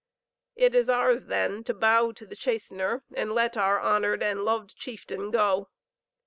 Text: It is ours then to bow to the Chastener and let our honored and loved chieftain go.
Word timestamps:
It 0.55 0.73
is 0.73 0.89
ours 0.89 1.27
then 1.27 1.63
to 1.65 1.75
bow 1.75 2.11
to 2.13 2.25
the 2.25 2.35
Chastener 2.35 3.03
and 3.13 3.33
let 3.33 3.55
our 3.55 3.79
honored 3.79 4.23
and 4.23 4.43
loved 4.43 4.75
chieftain 4.75 5.29
go. 5.29 5.69